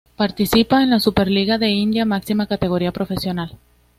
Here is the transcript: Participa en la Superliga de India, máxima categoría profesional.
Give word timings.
Participa 0.15 0.81
en 0.81 0.89
la 0.89 0.99
Superliga 0.99 1.59
de 1.59 1.67
India, 1.69 2.05
máxima 2.05 2.47
categoría 2.47 2.91
profesional. 2.91 3.59